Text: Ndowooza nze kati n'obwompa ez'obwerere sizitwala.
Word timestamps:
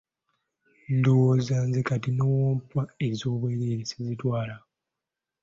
Ndowooza 0.97 1.55
nze 1.67 1.81
kati 1.87 2.09
n'obwompa 2.13 2.81
ez'obwerere 3.07 3.83
sizitwala. 3.89 4.55